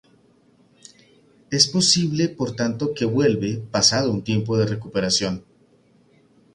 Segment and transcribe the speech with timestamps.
[1.51, 5.43] Es posible, por tanto, que vuelve pasado un tiempo de recuperación.